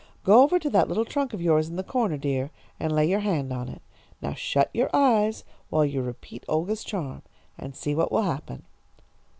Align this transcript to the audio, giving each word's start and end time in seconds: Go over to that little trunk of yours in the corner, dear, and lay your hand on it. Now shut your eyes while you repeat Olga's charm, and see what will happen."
Go 0.23 0.41
over 0.41 0.57
to 0.57 0.69
that 0.71 0.87
little 0.87 1.05
trunk 1.05 1.31
of 1.31 1.43
yours 1.43 1.69
in 1.69 1.75
the 1.75 1.83
corner, 1.83 2.17
dear, 2.17 2.49
and 2.79 2.91
lay 2.91 3.05
your 3.07 3.19
hand 3.19 3.53
on 3.53 3.69
it. 3.69 3.83
Now 4.19 4.33
shut 4.33 4.71
your 4.73 4.89
eyes 4.95 5.43
while 5.69 5.85
you 5.85 6.01
repeat 6.01 6.43
Olga's 6.49 6.83
charm, 6.83 7.21
and 7.55 7.75
see 7.75 7.93
what 7.93 8.11
will 8.11 8.23
happen." 8.23 8.63